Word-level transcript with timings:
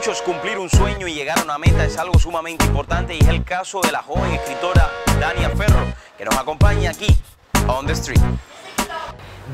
muchos 0.00 0.22
cumplir 0.22 0.58
un 0.58 0.70
sueño 0.70 1.06
y 1.06 1.12
llegar 1.12 1.38
a 1.40 1.42
una 1.42 1.58
meta 1.58 1.84
es 1.84 1.98
algo 1.98 2.18
sumamente 2.18 2.64
importante 2.64 3.14
y 3.14 3.18
es 3.18 3.28
el 3.28 3.44
caso 3.44 3.82
de 3.82 3.92
la 3.92 4.02
joven 4.02 4.32
escritora 4.32 4.90
Dania 5.20 5.50
Ferro, 5.50 5.92
que 6.16 6.24
nos 6.24 6.34
acompaña 6.38 6.88
aquí, 6.88 7.14
on 7.68 7.86
the 7.86 7.92
street. 7.92 8.18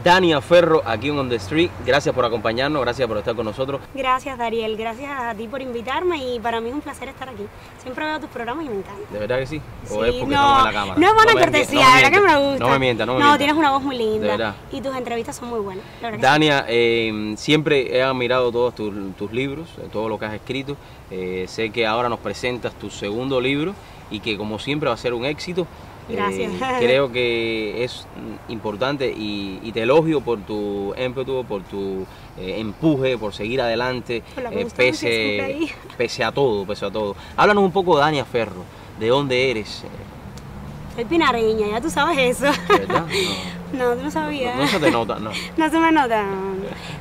Dania 0.02 0.40
Ferro, 0.40 0.82
aquí 0.84 1.08
en 1.08 1.18
On 1.18 1.28
The 1.28 1.36
Street, 1.36 1.70
gracias 1.84 2.14
por 2.14 2.24
acompañarnos, 2.24 2.82
gracias 2.82 3.06
por 3.08 3.18
estar 3.18 3.34
con 3.34 3.44
nosotros. 3.44 3.80
Gracias, 3.94 4.36
Dariel, 4.38 4.76
gracias 4.76 5.10
a 5.10 5.34
ti 5.34 5.48
por 5.48 5.62
invitarme 5.62 6.18
y 6.18 6.40
para 6.40 6.60
mí 6.60 6.68
es 6.68 6.74
un 6.74 6.80
placer 6.80 7.08
estar 7.08 7.28
aquí. 7.28 7.44
Siempre 7.82 8.04
veo 8.04 8.20
tus 8.20 8.30
programas 8.30 8.64
y 8.66 8.68
me 8.68 8.76
encanta. 8.76 9.00
¿De 9.12 9.18
verdad 9.18 9.38
que 9.38 9.46
sí? 9.46 9.60
¿O 9.90 10.04
Sí, 10.04 10.10
es 10.10 10.14
porque 10.16 10.34
no, 10.34 10.40
estamos 10.40 10.58
en 10.58 10.64
la 10.64 10.72
cámara? 10.72 11.00
No 11.00 11.06
es 11.08 11.14
buena 11.14 11.34
me 11.34 11.40
cortesía, 11.40 11.86
me 11.88 11.94
verdad 12.02 12.10
que 12.10 12.20
me 12.20 12.36
gusta. 12.50 12.64
No 12.64 12.70
me 12.70 12.78
mientas, 12.78 13.06
no 13.06 13.12
me 13.14 13.18
No, 13.18 13.24
mientas. 13.24 13.38
tienes 13.38 13.56
una 13.56 13.70
voz 13.70 13.82
muy 13.82 13.96
linda. 13.98 14.20
De 14.20 14.28
verdad. 14.28 14.54
Y 14.72 14.80
tus 14.80 14.96
entrevistas 14.96 15.36
son 15.36 15.48
muy 15.48 15.60
buenas. 15.60 15.84
Dania, 16.20 16.64
eh, 16.68 17.34
siempre 17.36 17.96
he 17.96 18.02
admirado 18.02 18.50
todos 18.52 18.74
tus, 18.74 18.94
tus 19.16 19.32
libros, 19.32 19.68
eh, 19.78 19.88
todo 19.92 20.08
lo 20.08 20.18
que 20.18 20.26
has 20.26 20.34
escrito. 20.34 20.76
Eh, 21.10 21.46
sé 21.48 21.70
que 21.70 21.86
ahora 21.86 22.08
nos 22.08 22.18
presentas 22.18 22.74
tu 22.74 22.90
segundo 22.90 23.40
libro 23.40 23.74
y 24.10 24.20
que 24.20 24.36
como 24.36 24.58
siempre 24.58 24.88
va 24.88 24.94
a 24.94 24.98
ser 24.98 25.14
un 25.14 25.24
éxito. 25.24 25.66
Eh, 26.08 26.14
Gracias. 26.14 26.52
creo 26.78 27.10
que 27.10 27.82
es 27.84 28.06
importante 28.48 29.10
y, 29.10 29.58
y 29.62 29.72
te 29.72 29.82
elogio 29.82 30.20
por 30.20 30.38
tu 30.40 30.94
ímpetu, 30.96 31.44
por 31.44 31.62
tu 31.62 32.06
eh, 32.38 32.60
empuje, 32.60 33.18
por 33.18 33.34
seguir 33.34 33.60
adelante, 33.60 34.22
eh, 34.36 34.66
pese, 34.76 35.68
pese 35.98 36.24
a 36.24 36.32
todo, 36.32 36.64
pese 36.64 36.86
a 36.86 36.90
todo. 36.90 37.16
Háblanos 37.36 37.64
un 37.64 37.72
poco, 37.72 37.96
Dania 37.98 38.24
Ferro, 38.24 38.62
de 39.00 39.08
dónde 39.08 39.50
eres, 39.50 39.82
eh, 39.84 39.88
Soy 40.94 41.04
pinareña, 41.04 41.66
ya 41.72 41.80
tú 41.80 41.90
sabes 41.90 42.16
eso. 42.18 42.46
¿de 42.46 42.78
¿verdad? 42.86 43.04
No, 43.72 43.90
tú 43.94 43.96
no 43.98 44.04
No, 44.04 44.10
sabías. 44.12 44.54
no, 44.56 44.62
no 44.62 44.68
se 44.68 44.78
te 44.78 44.90
nota, 44.92 45.18
no. 45.18 45.30
No 45.56 45.70
se 45.70 45.78
me 45.78 45.90
nota. 45.92 46.24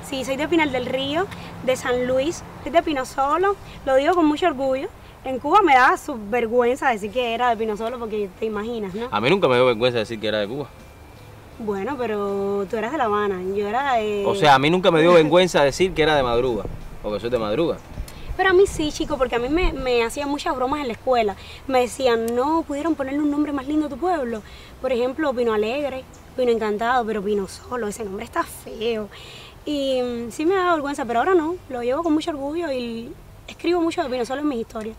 Sí, 0.04 0.26
soy 0.26 0.36
de 0.36 0.48
Pinal 0.48 0.72
del 0.72 0.88
Río, 0.88 1.28
de 1.64 1.76
San 1.76 2.08
Luis, 2.08 2.44
soy 2.64 2.72
de 2.72 2.82
Pino 2.82 3.06
Solo, 3.06 3.56
lo 3.86 3.96
digo 3.96 4.16
con 4.16 4.26
mucho 4.26 4.48
orgullo. 4.48 4.88
En 5.26 5.40
Cuba 5.40 5.64
me 5.64 5.74
su 5.98 6.16
vergüenza 6.30 6.90
decir 6.90 7.10
que 7.10 7.34
era 7.34 7.50
de 7.50 7.58
Pino 7.58 7.76
Solo 7.76 7.98
porque 7.98 8.30
te 8.40 8.46
imaginas, 8.46 8.94
¿no? 8.94 9.08
A 9.10 9.20
mí 9.20 9.28
nunca 9.28 9.48
me 9.48 9.56
dio 9.56 9.66
vergüenza 9.66 9.98
decir 9.98 10.20
que 10.20 10.28
era 10.28 10.38
de 10.38 10.48
Cuba. 10.48 10.68
Bueno, 11.58 11.96
pero 11.98 12.68
tú 12.70 12.78
eras 12.78 12.92
de 12.92 13.00
La 13.00 13.06
Habana, 13.06 13.42
yo 13.56 13.68
era 13.68 13.96
de... 13.96 14.24
O 14.28 14.36
sea, 14.36 14.54
a 14.54 14.60
mí 14.60 14.70
nunca 14.70 14.92
me 14.92 15.02
dio 15.02 15.14
vergüenza 15.16 15.64
decir 15.64 15.96
que 15.96 16.04
era 16.04 16.16
de 16.16 16.22
madruga, 16.22 16.66
porque 17.02 17.20
soy 17.20 17.32
de 17.32 17.40
madruga. 17.40 17.78
Pero 18.38 18.52
a 18.52 18.54
mí 18.54 18.68
sí, 18.68 18.92
chico, 18.92 19.18
porque 19.18 19.38
a 19.38 19.40
mí 19.40 19.50
me, 19.50 19.74
me 19.74 20.04
hacían 20.04 20.30
muchas 20.30 20.56
bromas 20.56 20.82
en 20.82 20.88
la 20.88 20.94
escuela. 20.94 21.36
Me 21.66 21.82
decían, 21.82 22.36
no, 22.36 22.62
pudieron 22.62 22.94
ponerle 22.94 23.22
un 23.22 23.32
nombre 23.32 23.52
más 23.52 23.68
lindo 23.68 23.88
a 23.88 23.90
tu 23.90 23.98
pueblo. 23.98 24.44
Por 24.80 24.92
ejemplo, 24.92 25.34
Pino 25.34 25.54
Alegre, 25.54 26.04
Pino 26.38 26.52
Encantado, 26.52 27.04
pero 27.04 27.24
Pino 27.24 27.48
Solo, 27.48 27.88
ese 27.88 28.06
nombre 28.06 28.26
está 28.26 28.44
feo. 28.44 29.10
Y 29.66 30.04
mm, 30.04 30.30
sí 30.30 30.46
me 30.46 30.54
da 30.54 30.74
vergüenza, 30.74 31.04
pero 31.04 31.18
ahora 31.18 31.34
no, 31.34 31.56
lo 31.70 31.82
llevo 31.82 32.04
con 32.04 32.14
mucho 32.14 32.30
orgullo 32.30 32.72
y 32.72 33.12
escribo 33.48 33.82
mucho 33.82 34.04
de 34.04 34.10
Pino 34.10 34.24
Solo 34.24 34.42
en 34.42 34.50
mis 34.50 34.60
historias. 34.60 34.96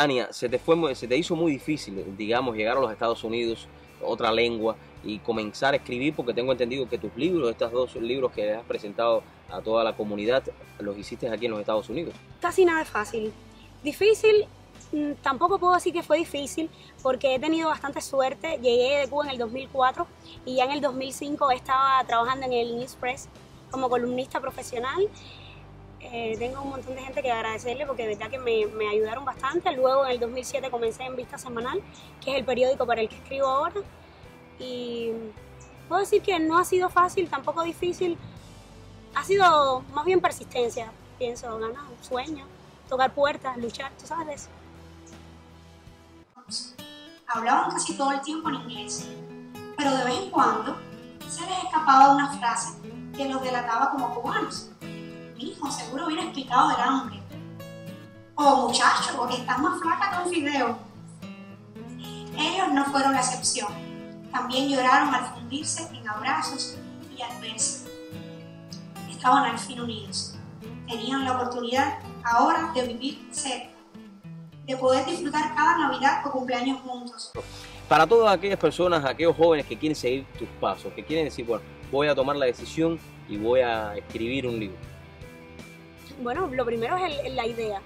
Tania, 0.00 0.32
se 0.32 0.48
te, 0.48 0.58
fue, 0.58 0.94
se 0.94 1.06
te 1.06 1.14
hizo 1.14 1.36
muy 1.36 1.52
difícil, 1.52 2.16
digamos, 2.16 2.56
llegar 2.56 2.78
a 2.78 2.80
los 2.80 2.90
Estados 2.90 3.22
Unidos, 3.22 3.68
otra 4.02 4.32
lengua, 4.32 4.74
y 5.04 5.18
comenzar 5.18 5.74
a 5.74 5.76
escribir, 5.76 6.14
porque 6.16 6.32
tengo 6.32 6.52
entendido 6.52 6.88
que 6.88 6.96
tus 6.96 7.14
libros, 7.16 7.50
estos 7.50 7.70
dos 7.70 7.94
libros 7.96 8.32
que 8.32 8.54
has 8.54 8.64
presentado 8.64 9.22
a 9.50 9.60
toda 9.60 9.84
la 9.84 9.94
comunidad, 9.94 10.42
los 10.78 10.96
hiciste 10.96 11.28
aquí 11.28 11.44
en 11.44 11.50
los 11.50 11.60
Estados 11.60 11.90
Unidos. 11.90 12.14
Casi 12.40 12.64
nada 12.64 12.80
es 12.80 12.88
fácil. 12.88 13.30
Difícil, 13.84 14.46
mm, 14.92 15.20
tampoco 15.20 15.58
puedo 15.58 15.74
decir 15.74 15.92
que 15.92 16.02
fue 16.02 16.16
difícil, 16.16 16.70
porque 17.02 17.34
he 17.34 17.38
tenido 17.38 17.68
bastante 17.68 18.00
suerte. 18.00 18.58
Llegué 18.62 19.00
de 19.00 19.06
Cuba 19.06 19.24
en 19.24 19.30
el 19.32 19.38
2004 19.38 20.06
y 20.46 20.56
ya 20.56 20.64
en 20.64 20.70
el 20.70 20.80
2005 20.80 21.50
estaba 21.50 22.02
trabajando 22.06 22.46
en 22.46 22.54
el 22.54 22.78
News 22.78 22.94
Press 22.94 23.28
como 23.70 23.90
columnista 23.90 24.40
profesional. 24.40 25.10
Eh, 26.00 26.36
tengo 26.38 26.62
un 26.62 26.70
montón 26.70 26.94
de 26.94 27.02
gente 27.02 27.22
que 27.22 27.30
agradecerle 27.30 27.86
porque 27.86 28.02
de 28.06 28.14
verdad 28.14 28.30
que 28.30 28.38
me, 28.38 28.66
me 28.66 28.88
ayudaron 28.88 29.24
bastante. 29.24 29.70
Luego 29.72 30.04
en 30.06 30.12
el 30.12 30.20
2007 30.20 30.70
comencé 30.70 31.04
en 31.04 31.16
Vista 31.16 31.38
Semanal, 31.38 31.82
que 32.20 32.32
es 32.32 32.38
el 32.38 32.44
periódico 32.44 32.86
para 32.86 33.00
el 33.00 33.08
que 33.08 33.16
escribo 33.16 33.46
ahora. 33.46 33.80
Y 34.58 35.12
puedo 35.88 36.00
decir 36.00 36.22
que 36.22 36.38
no 36.38 36.58
ha 36.58 36.64
sido 36.64 36.88
fácil, 36.88 37.28
tampoco 37.28 37.62
difícil. 37.62 38.18
Ha 39.14 39.24
sido 39.24 39.82
más 39.92 40.04
bien 40.04 40.20
persistencia, 40.20 40.92
pienso, 41.18 41.58
ganar 41.58 41.84
un 41.90 42.04
sueño, 42.04 42.46
tocar 42.88 43.12
puertas, 43.12 43.56
luchar, 43.56 43.92
tú 43.98 44.06
sabes 44.06 44.48
hablaban 47.32 47.70
casi 47.70 47.96
todo 47.96 48.12
el 48.12 48.20
tiempo 48.22 48.48
en 48.48 48.56
inglés, 48.56 49.08
pero 49.76 49.96
de 49.96 50.04
vez 50.04 50.18
en 50.18 50.30
cuando 50.30 50.76
se 51.28 51.46
les 51.46 51.64
escapaba 51.64 52.14
una 52.14 52.28
frase 52.38 52.74
que 53.16 53.28
los 53.28 53.40
delataba 53.42 53.90
como 53.90 54.14
cubanos. 54.14 54.70
Mi 55.40 55.52
hijo 55.52 55.70
seguro 55.70 56.06
hubiera 56.06 56.24
explicado 56.24 56.68
del 56.68 56.80
hambre. 56.80 57.18
O 58.34 58.68
muchacho, 58.68 59.16
porque 59.16 59.36
estás 59.36 59.58
más 59.58 59.80
flaca 59.80 60.10
que 60.10 60.28
un 60.28 60.34
fideo. 60.34 60.78
Ellos 62.36 62.72
no 62.74 62.84
fueron 62.84 63.12
la 63.14 63.20
excepción. 63.20 63.72
También 64.30 64.68
lloraron 64.68 65.14
al 65.14 65.24
fundirse 65.32 65.88
en 65.94 66.06
abrazos 66.06 66.76
y 67.16 67.22
al 67.22 67.40
verse. 67.40 67.88
Estaban 69.08 69.44
al 69.44 69.58
fin 69.58 69.80
unidos. 69.80 70.34
Tenían 70.86 71.24
la 71.24 71.32
oportunidad 71.32 72.00
ahora 72.22 72.70
de 72.74 72.88
vivir 72.88 73.26
cerca 73.30 73.70
de 74.66 74.76
poder 74.76 75.04
disfrutar 75.06 75.54
cada 75.54 75.78
Navidad 75.78 76.24
o 76.26 76.30
cumpleaños 76.30 76.80
juntos. 76.82 77.32
Para 77.88 78.06
todas 78.06 78.32
aquellas 78.32 78.58
personas, 78.58 79.04
aquellos 79.04 79.34
jóvenes 79.34 79.66
que 79.66 79.76
quieren 79.76 79.96
seguir 79.96 80.24
tus 80.38 80.48
pasos, 80.60 80.92
que 80.92 81.04
quieren 81.04 81.24
decir, 81.24 81.44
bueno, 81.44 81.64
voy 81.90 82.06
a 82.06 82.14
tomar 82.14 82.36
la 82.36 82.46
decisión 82.46 83.00
y 83.28 83.36
voy 83.36 83.60
a 83.60 83.96
escribir 83.96 84.46
un 84.46 84.60
libro. 84.60 84.90
Bueno, 86.20 86.48
lo 86.48 86.64
primero 86.64 86.96
es 86.96 87.18
el- 87.24 87.36
la 87.36 87.46
idea. 87.46 87.80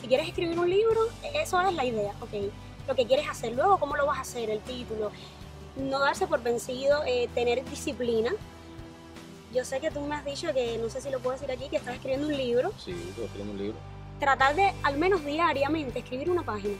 Si 0.00 0.06
quieres 0.06 0.28
escribir 0.28 0.58
un 0.58 0.68
libro, 0.68 1.00
eso 1.34 1.60
es 1.60 1.74
la 1.74 1.84
idea, 1.84 2.12
ok. 2.20 2.50
Lo 2.88 2.94
que 2.94 3.06
quieres 3.06 3.28
hacer, 3.28 3.52
luego 3.52 3.78
cómo 3.78 3.96
lo 3.96 4.06
vas 4.06 4.18
a 4.18 4.20
hacer, 4.22 4.50
el 4.50 4.60
título. 4.60 5.10
No 5.76 5.98
darse 5.98 6.26
por 6.26 6.42
vencido, 6.42 7.02
eh, 7.06 7.28
tener 7.34 7.64
disciplina. 7.68 8.32
Yo 9.52 9.64
sé 9.64 9.80
que 9.80 9.90
tú 9.90 10.00
me 10.00 10.14
has 10.14 10.24
dicho 10.24 10.52
que, 10.52 10.78
no 10.78 10.88
sé 10.90 11.00
si 11.00 11.10
lo 11.10 11.18
puedo 11.20 11.36
decir 11.38 11.50
aquí, 11.50 11.68
que 11.68 11.76
estás 11.76 11.94
escribiendo 11.94 12.26
un 12.28 12.36
libro. 12.36 12.72
Sí, 12.78 12.92
estoy 12.92 13.24
escribiendo 13.24 13.52
un 13.52 13.58
libro. 13.58 13.78
tratar 14.18 14.54
de 14.56 14.72
al 14.82 14.96
menos 14.96 15.22
diariamente 15.26 15.98
escribir 15.98 16.30
una 16.30 16.42
página. 16.42 16.72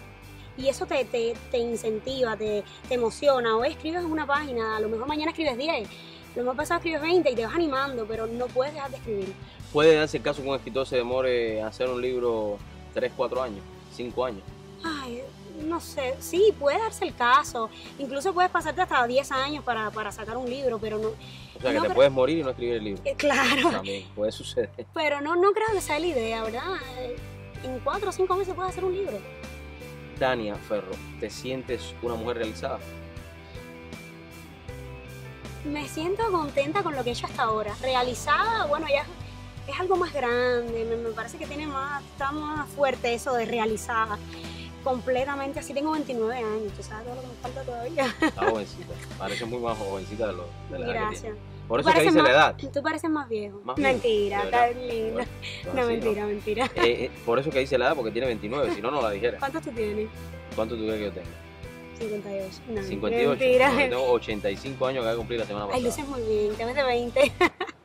Y 0.57 0.69
eso 0.69 0.87
te, 0.87 1.05
te, 1.05 1.35
te 1.51 1.59
incentiva, 1.59 2.35
te, 2.35 2.65
te 2.89 2.95
emociona. 2.95 3.55
Hoy 3.59 3.69
escribes 3.69 4.05
una 4.05 4.27
página, 4.27 4.79
a 4.79 4.81
lo 4.81 4.89
mejor 4.89 5.07
mañana 5.07 5.33
escribes 5.33 5.59
10, 5.59 5.87
lo 6.35 6.43
mejor 6.45 6.57
pasado 6.57 6.79
escribes 6.79 7.03
20 7.03 7.31
y 7.31 7.35
te 7.35 7.45
vas 7.45 7.55
animando, 7.55 8.07
pero 8.07 8.27
no 8.27 8.47
puedes 8.47 8.73
dejar 8.73 8.91
de 8.91 8.97
escribir. 8.97 9.35
¿Puede 9.73 9.95
darse 9.97 10.17
el 10.19 10.23
caso 10.23 10.43
que 10.43 10.49
un 10.49 10.55
escritor 10.57 10.87
se 10.87 10.97
demore 10.97 11.61
a 11.63 11.67
hacer 11.69 11.89
un 11.89 12.01
libro 12.01 12.59
3, 12.95 13.13
4 13.17 13.43
años, 13.43 13.61
5 13.95 14.25
años? 14.25 14.43
Ay, 14.83 15.23
no 15.65 15.81
sé, 15.81 16.15
sí, 16.21 16.55
puede 16.59 16.79
darse 16.79 17.05
el 17.07 17.15
caso. 17.15 17.69
Incluso 17.99 18.33
puedes 18.33 18.51
pasarte 18.51 18.81
hasta 18.83 19.07
10 19.07 19.33
años 19.33 19.65
para, 19.65 19.91
para 19.91 20.13
sacar 20.13 20.37
un 20.37 20.49
libro, 20.49 20.79
pero 20.79 20.99
no... 20.99 21.09
O 21.09 21.61
sea, 21.61 21.71
que 21.73 21.79
No, 21.79 21.83
te 21.85 21.91
puedes 21.91 22.13
morir 22.13 22.39
y 22.39 22.43
no 22.43 22.51
escribir 22.51 22.75
el 22.77 22.85
libro. 22.85 23.03
eh, 23.05 23.15
Claro, 23.17 23.71
También 23.71 24.07
puede 24.15 24.33
suceder. 24.33 24.71
pero 24.95 25.21
no, 25.21 25.37
no 25.37 25.53
creo 25.53 25.67
que 25.73 25.81
sea 25.81 25.99
la 25.99 26.07
idea, 26.07 26.43
¿verdad? 26.45 26.63
En 27.65 27.79
4 27.81 28.09
o 28.09 28.13
5 28.13 28.37
meses 28.37 28.55
puedes 28.55 28.71
hacer 28.73 28.85
un 28.85 28.95
libro. 28.95 29.19
Tania 30.19 30.55
Ferro, 30.55 30.93
¿te 31.21 31.29
sientes 31.29 31.95
una 32.03 32.15
mujer 32.15 32.39
realizada? 32.39 32.79
Me 35.65 35.87
siento 35.89 36.31
contenta 36.31 36.83
con 36.83 36.95
lo 36.95 37.03
que 37.03 37.11
he 37.11 37.13
hecho 37.13 37.27
hasta 37.27 37.43
ahora. 37.43 37.75
Realizada, 37.83 38.67
bueno, 38.67 38.87
ya 38.89 39.05
es 39.69 39.81
algo 39.81 39.97
más 39.97 40.13
grande, 40.13 40.85
me, 40.89 40.97
me 40.97 41.11
parece 41.11 41.39
que 41.39 41.47
tiene 41.47 41.67
más, 41.67 42.03
está 42.05 42.33
más 42.33 42.69
fuerte 42.71 43.15
eso 43.15 43.33
de 43.35 43.45
realizada. 43.47 44.19
Completamente 44.85 45.59
así, 45.59 45.75
tengo 45.75 45.91
29 45.93 46.37
años, 46.37 46.73
tú 46.77 46.83
sabes 46.83 47.05
todo 47.07 47.17
lo 47.17 47.21
que 47.23 47.27
me 47.27 47.35
falta 47.43 47.63
todavía. 47.63 48.15
Está 48.21 48.49
jovencita. 48.51 48.95
Parece 49.19 49.45
muy 49.45 49.59
más 49.59 49.77
jovencita 49.77 50.29
de, 50.29 50.33
lo, 50.35 50.45
de 50.71 50.79
la 50.79 50.85
edad 50.87 50.93
que 50.93 50.99
Gracias. 51.01 51.23
tiene. 51.23 51.37
Por 51.67 51.81
eso 51.81 51.93
que 51.93 52.01
dice 52.03 52.13
más- 52.13 52.23
la 52.23 52.31
edad. 52.31 52.57
Tú 52.73 52.83
pareces 52.83 53.11
más 53.11 53.29
viejo. 53.29 53.61
Más 53.65 53.77
mentira. 53.77 54.45
Bueno, 54.53 55.25
No, 55.75 55.81
así, 55.83 55.89
mentira, 55.91 56.27
mentira. 56.27 56.65
Eh, 56.77 57.07
eh, 57.07 57.11
por 57.27 57.41
eso 57.41 57.51
que 57.51 57.59
dice 57.59 57.77
la 57.77 57.87
edad, 57.87 57.97
porque 57.97 58.13
tiene 58.13 58.29
29, 58.29 58.73
si 58.77 58.81
no, 58.81 58.93
no 58.93 59.03
la 59.03 59.11
dijera. 59.11 59.39
¿Cuántos 59.41 59.63
tú 59.63 59.71
tienes? 59.73 60.09
¿Cuánto 60.55 60.77
tú 60.77 60.83
crees 60.83 60.99
que 60.99 61.05
yo 61.07 61.13
tengo? 61.13 61.29
58. 61.99 62.59
No, 62.69 62.83
58. 62.83 63.29
Mentira. 63.41 63.71
No, 63.73 63.77
tengo 63.79 64.11
85 64.13 64.87
años 64.87 65.01
que 65.03 65.07
voy 65.07 65.15
a 65.15 65.17
cumplir 65.17 65.41
la 65.41 65.47
semana 65.47 65.65
Ay, 65.73 65.83
pasada. 65.83 65.89
luces 65.89 66.09
muy 66.09 66.23
bien, 66.23 66.55
te 66.55 66.65
ves 66.65 66.75
de 66.77 66.83
20. 66.85 67.33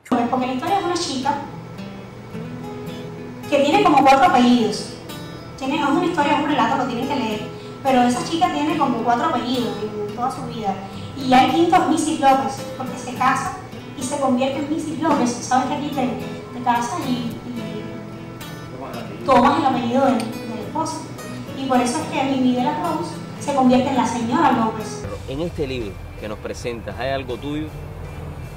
Pues 0.08 0.28
porque 0.30 0.46
la 0.46 0.52
historia 0.54 0.78
es 0.78 0.84
una 0.84 0.94
chica 0.94 1.42
que 3.52 3.58
tiene 3.58 3.82
como 3.82 3.98
cuatro 3.98 4.30
apellidos. 4.30 4.94
Tiene, 5.58 5.76
es 5.76 5.86
una 5.86 6.06
historia, 6.06 6.38
es 6.38 6.42
un 6.42 6.48
relato, 6.48 6.78
lo 6.78 6.86
tienen 6.86 7.06
que 7.06 7.16
leer. 7.16 7.42
Pero 7.82 8.00
esa 8.02 8.24
chica 8.24 8.50
tiene 8.50 8.78
como 8.78 9.04
cuatro 9.04 9.26
apellidos 9.26 9.76
en 9.82 10.16
toda 10.16 10.30
su 10.30 10.46
vida. 10.46 10.74
Y 11.18 11.28
ya 11.28 11.44
el 11.44 11.52
quinto 11.52 11.76
es 11.76 11.88
Missy 11.88 12.16
López, 12.16 12.64
porque 12.78 12.96
se 12.96 13.12
casa 13.14 13.58
y 13.98 14.02
se 14.02 14.18
convierte 14.18 14.60
en 14.60 14.70
Missy 14.70 14.96
López. 14.96 15.30
Sabes 15.30 15.66
que 15.66 15.74
aquí 15.74 15.88
te, 15.88 16.08
te 16.58 16.64
casas 16.64 17.00
y, 17.06 17.12
y 17.12 17.36
tomas 19.26 19.58
el 19.58 19.66
apellido 19.66 20.06
del, 20.06 20.18
del 20.18 20.58
esposo. 20.66 21.02
Y 21.58 21.66
por 21.66 21.78
eso 21.78 21.98
es 21.98 22.04
que 22.06 22.24
Mimi 22.30 22.54
de 22.54 22.64
la 22.64 22.82
Rose 22.82 23.10
se 23.38 23.54
convierte 23.54 23.90
en 23.90 23.96
la 23.96 24.06
señora 24.06 24.52
López. 24.52 25.04
En 25.28 25.42
este 25.42 25.66
libro 25.66 25.92
que 26.18 26.26
nos 26.26 26.38
presentas, 26.38 26.98
¿hay 26.98 27.10
algo 27.10 27.36
tuyo? 27.36 27.66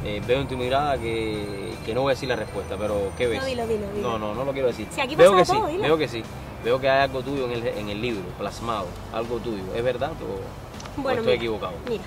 Eh, 0.06 0.22
veo 0.28 0.42
en 0.42 0.48
tu 0.48 0.56
mirada 0.56 1.00
que, 1.00 1.74
que 1.84 1.96
no 1.96 2.02
voy 2.02 2.12
a 2.12 2.14
decir 2.14 2.30
la 2.30 2.36
respuesta, 2.36 2.76
pero 2.78 3.12
¿qué 3.18 3.26
ves? 3.26 3.40
No, 3.40 3.46
dilo, 3.46 3.66
dilo, 3.66 3.92
dilo. 3.92 4.08
No, 4.08 4.20
no, 4.20 4.36
no 4.36 4.46
lo 4.46 4.54
quiero 4.54 4.68
decir. 4.68 4.88
Si 4.92 5.02
aquí 5.02 5.16
veo 5.16 5.36
que 5.36 5.44
todo, 5.44 5.66
sí, 5.66 5.72
dilo. 5.72 5.84
veo 5.84 5.98
que 5.98 6.08
sí. 6.08 6.24
Veo 6.64 6.80
que 6.80 6.90
hay 6.90 7.02
algo 7.04 7.22
tuyo 7.24 7.46
en 7.46 7.52
el, 7.54 7.68
en 7.68 7.90
el 7.90 8.02
libro, 8.02 8.24
plasmado, 8.38 8.86
algo 9.14 9.38
tuyo. 9.40 9.64
¿Es 9.76 9.84
verdad 9.84 10.12
o, 10.12 11.00
o 11.00 11.02
Bueno, 11.02 11.22
estoy 11.22 11.34
mira, 11.34 11.36
equivocado? 11.36 11.74
Mira, 11.90 12.04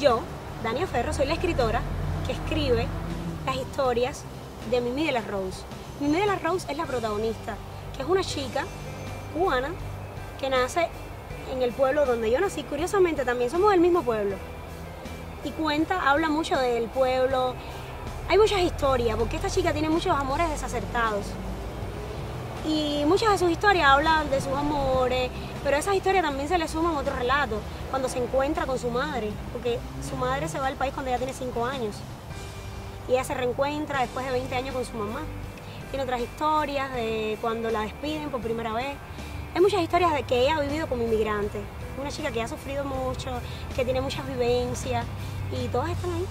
yo, 0.00 0.20
Dania 0.64 0.86
Ferro, 0.86 1.12
soy 1.12 1.26
la 1.26 1.34
escritora 1.34 1.80
que 2.26 2.32
escribe 2.32 2.86
las 3.46 3.56
historias 3.56 4.24
de 4.70 4.80
Mimi 4.80 5.06
de 5.06 5.12
la 5.12 5.20
Rose. 5.20 5.62
Mimi 6.00 6.18
de 6.18 6.26
la 6.26 6.36
Rose 6.36 6.70
es 6.70 6.76
la 6.76 6.86
protagonista, 6.86 7.56
que 7.96 8.02
es 8.02 8.08
una 8.08 8.22
chica 8.24 8.64
cubana 9.32 9.68
que 10.40 10.50
nace 10.50 10.88
en 11.52 11.62
el 11.62 11.70
pueblo 11.72 12.04
donde 12.04 12.30
yo 12.30 12.40
nací. 12.40 12.62
Curiosamente 12.64 13.24
también 13.24 13.48
somos 13.50 13.70
del 13.70 13.80
mismo 13.80 14.02
pueblo. 14.02 14.36
Y 15.44 15.50
cuenta, 15.50 16.08
habla 16.08 16.28
mucho 16.28 16.56
del 16.56 16.84
pueblo. 16.84 17.54
Hay 18.28 18.38
muchas 18.38 18.60
historias, 18.60 19.16
porque 19.16 19.36
esta 19.36 19.50
chica 19.50 19.72
tiene 19.72 19.88
muchos 19.88 20.16
amores 20.16 20.48
desacertados. 20.48 21.26
Y 22.66 23.02
muchas 23.06 23.32
de 23.32 23.38
sus 23.38 23.50
historias 23.50 23.88
hablan 23.88 24.30
de 24.30 24.40
sus 24.40 24.52
amores, 24.52 25.30
pero 25.64 25.76
a 25.76 25.80
esas 25.80 25.96
historias 25.96 26.22
también 26.22 26.48
se 26.48 26.58
le 26.58 26.68
suman 26.68 26.94
otros 26.94 27.18
relatos, 27.18 27.58
cuando 27.90 28.08
se 28.08 28.18
encuentra 28.18 28.66
con 28.66 28.78
su 28.78 28.88
madre, 28.88 29.32
porque 29.52 29.80
su 30.08 30.16
madre 30.16 30.48
se 30.48 30.60
va 30.60 30.68
al 30.68 30.76
país 30.76 30.94
cuando 30.94 31.10
ella 31.10 31.18
tiene 31.18 31.32
5 31.32 31.66
años. 31.66 31.96
Y 33.08 33.12
ella 33.12 33.24
se 33.24 33.34
reencuentra 33.34 34.00
después 34.00 34.24
de 34.24 34.30
20 34.30 34.54
años 34.54 34.74
con 34.74 34.84
su 34.84 34.96
mamá. 34.96 35.22
Tiene 35.90 36.04
otras 36.04 36.20
historias 36.20 36.94
de 36.94 37.36
cuando 37.40 37.68
la 37.70 37.80
despiden 37.80 38.30
por 38.30 38.40
primera 38.40 38.72
vez. 38.72 38.96
Hay 39.54 39.60
muchas 39.60 39.82
historias 39.82 40.12
de 40.14 40.22
que 40.22 40.40
ella 40.40 40.56
ha 40.56 40.60
vivido 40.60 40.86
como 40.86 41.02
inmigrante. 41.02 41.60
Una 42.00 42.10
chica 42.10 42.30
que 42.30 42.40
ha 42.42 42.48
sufrido 42.48 42.84
mucho, 42.84 43.30
que 43.76 43.84
tiene 43.84 44.00
muchas 44.00 44.26
vivencias 44.26 45.04
y 45.52 45.68
todas 45.68 45.90
están 45.90 46.12
ahí. 46.12 46.24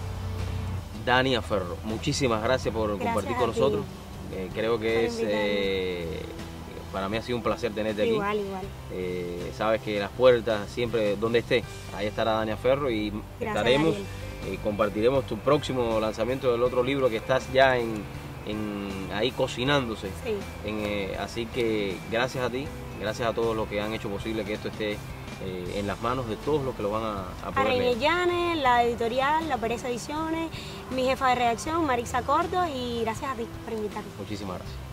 Dania 1.05 1.41
Ferro, 1.41 1.77
muchísimas 1.83 2.41
gracias 2.43 2.73
por 2.73 2.89
Gracias 2.89 3.13
compartir 3.13 3.37
con 3.37 3.47
nosotros. 3.47 3.85
Eh, 4.33 4.49
creo 4.53 4.79
que 4.79 5.05
es, 5.05 5.19
eh, 5.21 6.21
para 6.91 7.09
mí 7.09 7.17
ha 7.17 7.21
sido 7.21 7.37
un 7.37 7.43
placer 7.43 7.71
tenerte 7.73 8.03
aquí. 8.03 8.11
Igual, 8.11 8.39
igual. 8.39 8.65
Eh, 8.91 9.51
sabes 9.55 9.81
que 9.81 9.99
las 9.99 10.09
puertas 10.11 10.69
siempre, 10.69 11.15
donde 11.15 11.39
esté, 11.39 11.63
ahí 11.95 12.07
estará 12.07 12.33
Dania 12.33 12.57
Ferro 12.57 12.89
y 12.89 13.09
Gracias, 13.09 13.25
estaremos, 13.39 13.93
Daniel. 13.93 14.07
eh, 14.47 14.59
compartiremos 14.63 15.25
tu 15.27 15.37
próximo 15.37 15.99
lanzamiento 15.99 16.51
del 16.51 16.63
otro 16.63 16.83
libro 16.83 17.09
que 17.09 17.17
estás 17.17 17.51
ya 17.53 17.77
en, 17.77 18.03
en- 18.45 19.09
ahí 19.13 19.31
cocinándose. 19.31 20.07
Sí. 20.23 20.33
En, 20.65 20.79
eh, 20.85 21.15
así 21.19 21.45
que 21.47 21.97
gracias 22.11 22.43
a 22.43 22.49
ti, 22.49 22.65
gracias 22.99 23.29
a 23.29 23.33
todos 23.33 23.55
los 23.55 23.67
que 23.67 23.81
han 23.81 23.93
hecho 23.93 24.09
posible 24.09 24.43
que 24.45 24.53
esto 24.53 24.67
esté 24.69 24.97
eh, 25.43 25.73
en 25.77 25.87
las 25.87 25.99
manos 26.01 26.27
de 26.29 26.35
todos 26.35 26.63
los 26.63 26.75
que 26.75 26.83
lo 26.83 26.91
van 26.91 27.03
a, 27.03 27.15
a 27.43 27.47
A 27.47 27.51
poder 27.51 27.69
leer. 27.77 27.97
Llanes, 27.99 28.57
la 28.57 28.83
editorial, 28.83 29.49
la 29.49 29.57
Pereza 29.57 29.89
Ediciones, 29.89 30.51
mi 30.95 31.03
jefa 31.05 31.29
de 31.29 31.35
redacción, 31.35 31.83
Marisa 31.85 32.21
Cordo, 32.21 32.63
y 32.67 33.01
gracias 33.01 33.31
a 33.31 33.35
ti 33.35 33.47
por 33.65 33.73
invitarme. 33.73 34.07
Muchísimas 34.19 34.57
gracias. 34.57 34.90